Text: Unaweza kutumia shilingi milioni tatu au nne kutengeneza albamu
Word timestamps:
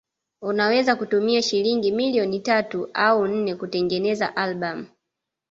Unaweza 0.41 0.95
kutumia 0.95 1.41
shilingi 1.41 1.91
milioni 1.91 2.39
tatu 2.39 2.89
au 2.93 3.27
nne 3.27 3.55
kutengeneza 3.55 4.35
albamu 4.35 4.87